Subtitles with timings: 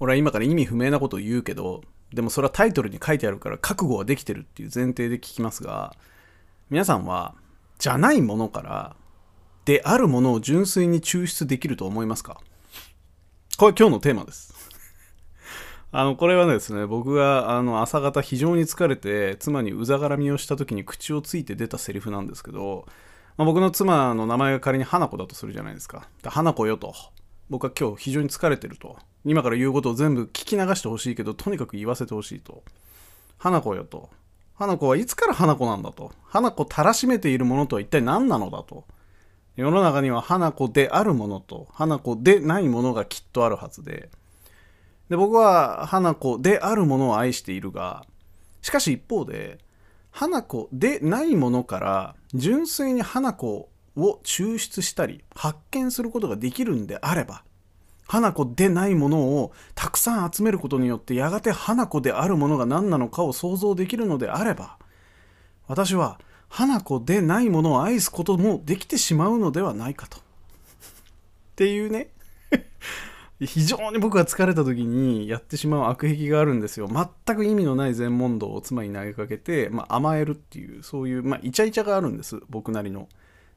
[0.00, 1.82] 俺は今から意味不明なことを言うけど
[2.12, 5.94] でもそれはタイトルに書いてあるから覚悟はできてるっていう前提で聞きますが
[6.70, 7.34] 皆さんは
[7.78, 8.96] じゃないものから
[9.64, 12.40] であるものを純粋に抽出できると思いますか？
[13.58, 14.54] これ今日のテーマです。
[15.92, 22.86] あのこれはですね僕があの朝方非常に疲れて妻にうざがらみをした時に口をついて出たセリフなんですけど、
[23.36, 26.08] まあ、僕の妻の名前が仮に花子だとするじゃないですか。
[26.22, 26.94] で花子よと。
[27.50, 28.98] 僕は今日非常に疲れてると。
[29.24, 32.62] 今から言うことを全部聞き流してほしいけどとにかく言わせてほしいと。
[33.38, 34.10] 花子よと。
[34.54, 36.12] 花子はいつから花子なんだと。
[36.24, 38.84] 花子たらしめているものとは一体何なのだと。
[39.56, 44.08] 世の中には花子であるものと花子でないものがきっとあるはずで。
[45.08, 48.04] で僕は花子であるものを愛しているが
[48.62, 49.58] しかし一方で
[50.10, 57.42] 花子でないものから純粋に花子を抽出したり発見することができるんであれば
[58.06, 64.78] 花子でないものをたくさん集めることによってやがて花子であるものが何なのかを想像できるのであれば
[65.66, 70.18] 私は花子でないものを愛すこともできてしまうのではないかと。
[70.18, 70.20] っ
[71.56, 72.08] ていうね
[73.40, 76.88] 非常に僕が疲れた時にやってしまう悪癖があるんですよ。
[76.88, 83.08] 全く意味のない全問答を妻に投げかけて、まあ、甘えるっていう、そういう、まあ、イチャイチャがあるんです、僕なりの。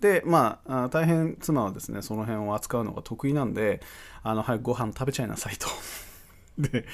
[0.00, 3.80] で、まあ、大変妻はですね、その辺を扱うのが得意なんで、
[4.22, 5.68] あの、早くご飯食べちゃいなさいと。
[6.58, 6.86] で、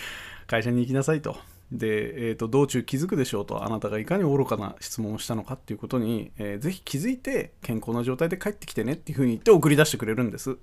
[0.46, 1.36] 会社に行きなさいと。
[1.72, 10.56] で、えーと、道中気づくでしょうとあなたがいかに愚かな質問をしたのかっていうことに、えー、ぜひ気づいて健康な状態で帰ってきてねっていうふうに言って送り出してくれるんです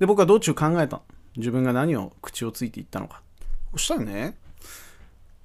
[0.00, 1.02] で僕は道中考えた
[1.36, 3.22] 自分が何を口をついて言ったのか
[3.72, 4.36] そしたらね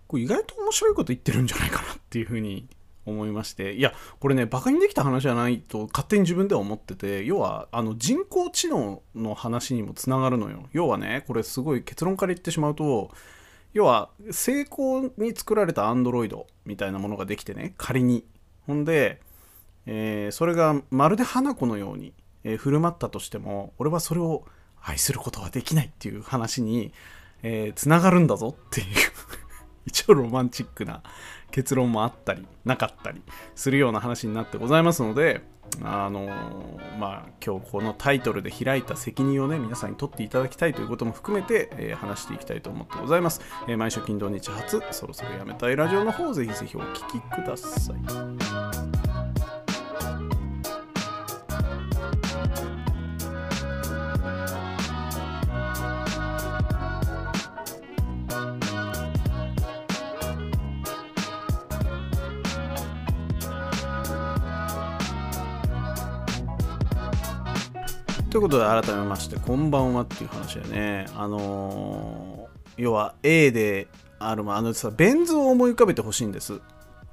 [0.08, 2.67] これ意外と面白いこと言ってるんじゃないかなっていうふうに
[3.08, 3.73] 思いまして。
[3.73, 10.67] いやこれねバカにできた話じゃないと勝手に自分では思ってて要はあの人工知能の話にもつながるのよ。
[10.73, 13.11] 要はねこれすごい結論から言ってしまうと
[13.73, 18.25] 要は成功に作られたアンドロイドみたいなものができてね仮に。
[18.66, 19.21] ほんで、
[19.86, 24.43] えー、それがまるで花子のように、えー、振る舞ったとしても俺はそれを
[24.82, 26.92] 愛することはできないっていう話に
[27.76, 28.87] つな、えー、がるんだぞっていう。
[29.87, 31.02] 一応ロマンチックな
[31.49, 33.21] 結論もあったりなかったり
[33.55, 35.42] するような話になってございますので
[35.81, 36.27] あの
[36.99, 48.96] まあ今日このタイトルで開いた責任をね皆さんに取っていただきたいということも含めて、えー、話していきたいと思ってございます、えー、毎週金土日初そろそろやめたいラジオの方ぜひぜひお聴きください。
[68.37, 71.08] ということで改めましてこんばんはっていう話でね。
[71.15, 73.87] あのー、要は A で
[74.20, 76.61] あるあのさベン図を思い浮かべてほしいんです。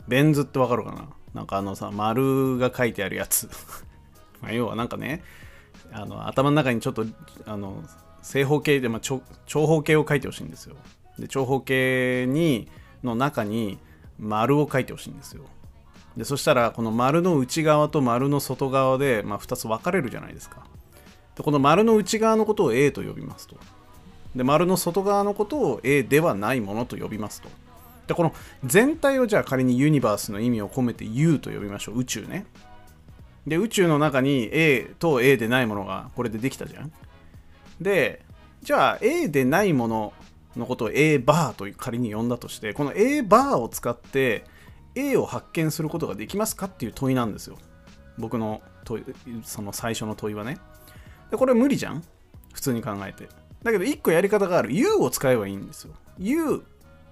[0.07, 1.09] ベン図ってわかるかな？
[1.33, 3.49] なんかあのさ丸が書いてあるやつ。
[4.43, 5.23] ま要はなんかね
[5.93, 7.07] あの頭の中にちょっと
[7.47, 7.83] あの
[8.21, 9.23] 正方形で、まあ、長
[9.67, 10.77] 方形を書いてほしいんですよ。
[11.19, 12.69] で長方形に
[13.03, 13.79] の中に
[14.19, 15.45] 丸を書いてほしいんですよ。
[16.19, 20.67] でそしたらこの丸の内側と丸の外側で、まあ、2つ分かれるじゃないですか。
[21.37, 23.57] でこの丸の内側のことを A と呼びますと。
[24.35, 27.49] で丸の外側のことを A ではないものと呼びますと。
[28.07, 28.35] でこの
[28.65, 31.99] 全体をじゃあ仮にユニバースの意味を込めて U と呼びましょう。
[31.99, 32.47] 宇宙ね。
[33.47, 36.93] で宇宙の中に A と A でないものがこれでできたじゃん。
[37.81, 38.25] で
[38.63, 40.13] じゃあ A でないもの
[40.57, 44.45] のことを A バーと仮に呼んだとしてこの A バーを使って
[44.95, 47.57] A を発見することができますかっていう問いなんですよ。
[48.17, 49.05] 僕の問い
[49.43, 50.59] その最初の問いはね。
[51.35, 52.05] でこれ無理じゃん？
[52.53, 53.29] 普通に考えて。
[53.65, 54.73] だけど1個やり方がある。
[54.73, 55.95] U を使えばいいんですよ。
[56.19, 56.63] U,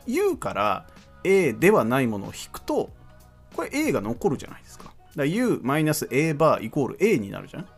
[0.06, 0.86] U から
[1.24, 2.90] A ではないものを引くと
[3.56, 4.84] これ A が残るじゃないですか。
[4.84, 7.62] だから U-A バーイコール A になるじゃん。
[7.64, 7.72] だか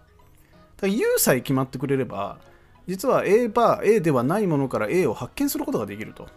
[0.83, 2.39] ら U さえ決まってくれれば
[2.87, 6.29] 実は A バー A ではないものから A を発見することができると。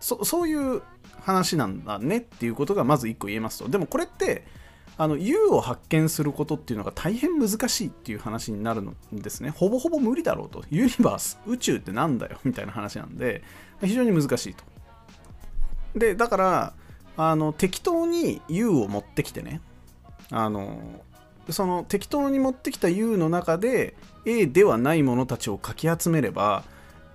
[0.00, 0.82] そそういう
[1.20, 3.68] 話なんだねっていうことがまず1個言えますと。
[3.68, 4.44] でもこれって
[4.98, 9.50] あの U を発見することっていうのが大変難しいっていう話になるんですね。
[9.50, 10.64] ほぼほぼ無理だろうと。
[10.70, 12.38] ユニバース、宇宙ってなんだよ？
[12.42, 13.42] みたいな話なんで、
[13.80, 14.64] 非常に難しいと。
[15.94, 16.74] で、だから、
[17.16, 19.60] あの適当に U を持ってきてね、
[20.30, 20.80] あの
[21.48, 26.64] その適当に持ってきた U の中で A ではないものたちをかき集めれば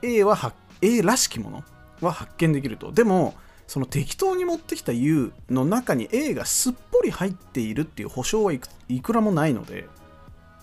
[0.02, 1.64] A は A らしきもの
[2.02, 2.92] は発見できると。
[2.92, 3.34] でも、
[3.68, 9.88] その適当に持ってきた U の中に A がすっり入っているっていう保証はいくらもないので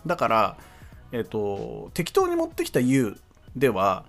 [0.07, 0.57] だから、
[1.13, 3.17] えっと、適当に持ってきた U
[3.57, 4.05] では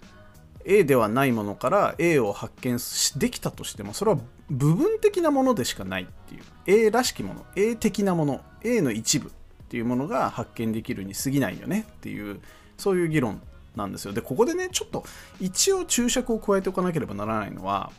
[0.66, 2.78] A ではないものから A を発見
[3.18, 4.20] できたとしてもそれは
[4.50, 6.44] 部分的なものでしかないっていう
[6.88, 9.32] A らしきもの A 的なもの A の一部っ
[9.70, 12.42] ていうものが発見できるに過ぎないよねっていう
[12.78, 13.42] そういう議論
[13.76, 14.14] なんですよ。
[14.14, 15.04] でここでねちょっと
[15.40, 17.92] 一応注釈を加えておかなければならないのは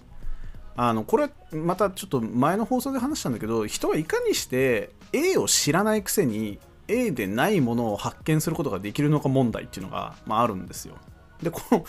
[0.76, 6.58] あのこれまたちょっと前の放送で話したんだけど人はいかにして A を知らないくせに
[6.88, 10.94] A でないものを発見することができるのか問題っていうのが、まあ、あるんですよ。
[11.42, 11.84] でこの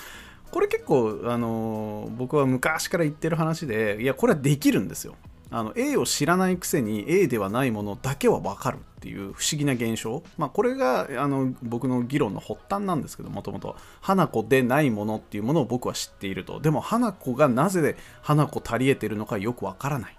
[0.51, 5.15] これ結構、あの僕は昔から言ってる話でいやこれはできるんですよ。
[5.53, 16.59] あの A を知らないくせに A ではないものだけは分かるっていう不思議な現象、まあ、これがあの僕の議論の発端なんですけどもともと花子でないものっていうものを僕は知っていると。
[16.59, 20.17] でも花子がなぜ花子足りえてるのかよく分からない。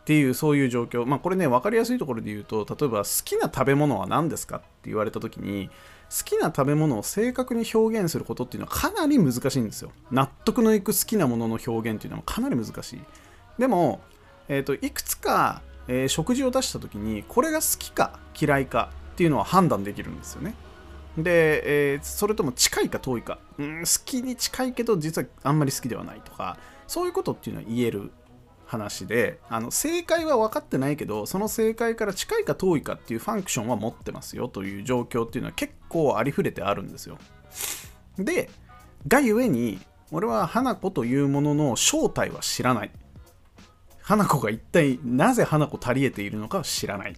[0.00, 1.06] っていうそういう状況。
[1.06, 5.70] まあこれね分かりやすいところで言うと例えば好きな食べ物は何ですかって言われた時に
[6.10, 9.92] 好きな食べ物を正確に表現することっていうのはかなり難しいんですよ。
[10.10, 13.00] 納得のいく好きなものの表現っていうのはかなり難しい。
[13.60, 14.00] でも、
[14.50, 20.54] えーと、いくつか、えー、食事を出した時にこれが好きか嫌いかっていうのは判断できるんですよね。
[21.16, 26.56] で、えー、それとも近いか遠いか、うん、好きに近いけど実はあんまり好きではないとか
[26.86, 28.10] そういうことっていうのは言える
[28.66, 37.18] 話であの正解は分かってないけどその正解から近いか遠いかっていうファンクションは持ってますよという状況っていうのは結構ありふれてあるんですよ。
[38.18, 38.48] で
[39.08, 39.80] がゆえに
[40.12, 42.90] 俺は花子というものの正体は知らない。
[44.10, 47.14] 花子が一体なぜ花子足りえているのかは知らない。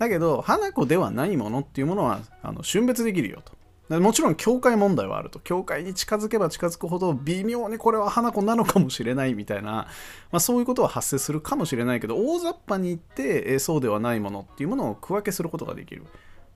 [0.00, 3.42] だけど花子ではないものっていうものはあの瞬別できるよ
[3.88, 4.00] と。
[4.00, 5.38] もちろん境界問題はあると。
[5.38, 9.86] 境界に近づけば近づくほど微妙にこれは花子なのかもしれないみたいな、ま
[10.32, 16.06] あ、そういうことは発生するかもしれないけど大雑把に言って、えそうではないものっていうものを区分けすることができる。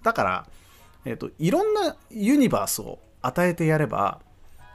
[0.02, 0.46] だから、
[1.04, 4.20] えーと、いろんなユニバースを与えてやれば、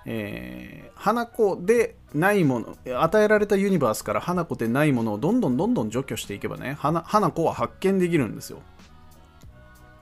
[0.05, 8.61] えー、花子でないもの与えられたユニバースから花子でないものをどんどんどんどん除去していけばね花花子は発見できるんですよ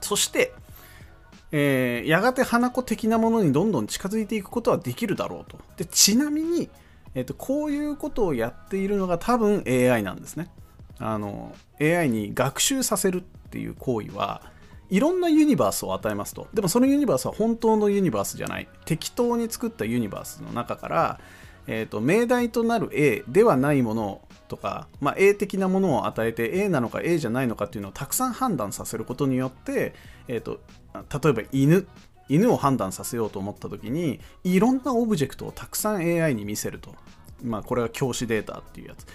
[0.01, 0.53] そして
[1.55, 5.59] えー、やがて花子的なものにどんどん近づいていくことはできるだろうと。
[5.77, 6.67] でちなみに、
[7.13, 10.49] えーと、こういうことをやっているのが多分 AI なんですね。
[10.97, 13.21] あの AI に学習させるっ
[13.51, 14.41] ていう行為は
[14.94, 16.48] いろんなユニバースを与えますと。
[16.54, 18.68] でもそのユニバースは本当のユニバースじゃない。
[18.86, 21.19] 適当に作ったユニバースの中から、
[21.66, 29.95] えーと、命題となる A ではないものとか、まあ、A 的なものを与えて A なのか A じゃないのかっていうのをたくさん判断させることによって、
[30.28, 30.60] えーと、
[30.94, 31.88] 例えば犬
[32.30, 36.94] 犬を判断させようと思った時にいろんなオブジェクトをたくさん AI に見せると、
[37.42, 39.07] まあ、これは教師データっていうやつ、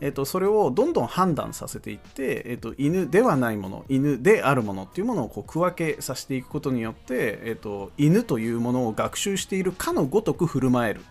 [0.00, 11.02] えーと、それをどんどん判断させていって、えーと、犬ではないもの犬であるものっていうものをこう区分けさせていくことによって、えーと犬というものを学習しているかのごとく振る舞えるっ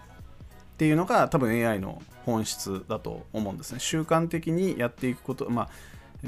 [0.78, 3.80] ていうのが多分 AI の本質だと思うんですね。
[3.80, 5.70] 習慣的にやっていくこと、まあ、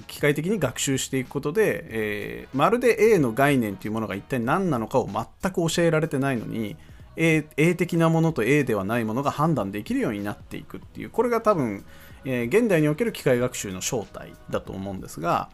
[0.07, 6.75] 機械的に学習していくことで、えー、まるで A の概念というものが一体何なのかを全く教えられてないのに
[7.21, 11.85] A, A 的なものと A ではないものが判断できるようになっていくっていうこれが多分、
[12.25, 15.50] えー、現代における機械学習の正体だと思うんですが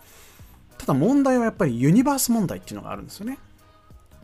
[0.78, 3.40] ただ問題はやっぱりユニバース問題っていうのがあるんですよね。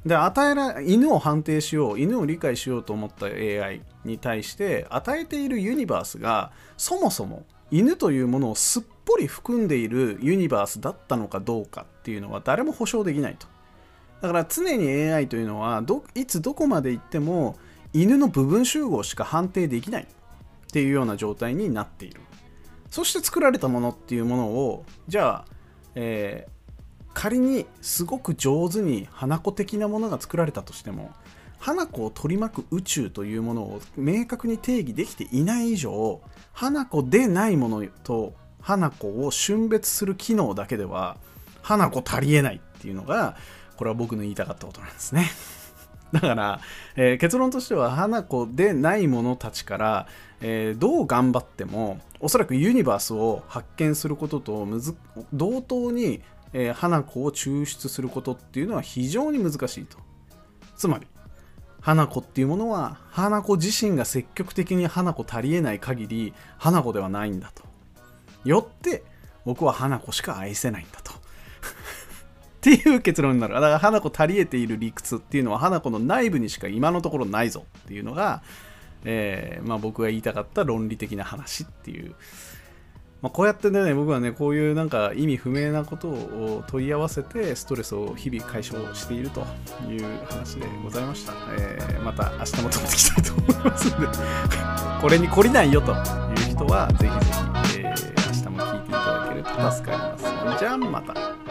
[0.05, 13.47] で与えら犬を判定しよう犬を理解しようと思った AI に対して与えているユニバースがそもそも犬というものをすっぽり含んでいるユニバースだったのかどうかっていうのは誰も保証できないと
[14.23, 17.57] だから常に AI というのはどいつどこまで行っても
[17.91, 20.07] 犬の部分集合しか判定できないっ
[20.71, 22.21] ていうような状態になっている。
[22.89, 25.45] そして作られたものっていうものをじゃあ、
[25.95, 26.47] え
[27.13, 31.11] 仮にすごく上手に花子的なものが作られたとしても
[31.59, 36.21] 花子を取り巻く宇宙というものを明確に定義できていない以上
[36.53, 41.17] 花子でないものと花子を瞬別する機能だけでは
[41.61, 43.35] 花子足りえないっていうのが
[43.77, 45.29] これは僕の言いたかったことなんですね
[46.11, 46.59] だから、
[46.95, 50.07] えー、結論としては花子でないものたちから、
[50.41, 54.67] えー、どう頑張ってもおそらくユニバースを発見することと
[55.33, 56.21] 同等に
[56.53, 59.97] えー、花子を抽出することっていうのは非常に難しいと。
[60.77, 61.07] つまり、
[61.81, 67.63] 花子っていうものは、花子自身が積極的に花子足りえない限り、花子ではないんだと。
[68.45, 69.03] よって、
[69.45, 71.01] 僕は花子しか愛せないんだ。
[72.63, 73.55] っていう結論になる。
[73.55, 78.41] だから、花子足りえている理屈っていうのは、花子の内部にしか今のところないぞっていうのが、
[79.03, 82.15] えー、まあ、僕が言いたかった論理的な話っていう。
[83.21, 89.45] まあ、こうやってね僕はねこういうなんか意味不明なことを問い合わせてストレスを日々解消していると
[89.89, 94.07] いう話でございました、えー、また明日も撮っていきたいと思いますので。
[94.99, 95.97] これに懲りないよという
[96.51, 97.31] 人はぜひぜ
[97.71, 100.59] ひ、えー、明日も聞いていただけると助かります。
[100.59, 101.42] じゃあまた。